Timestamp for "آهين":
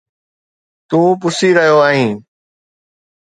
1.89-2.17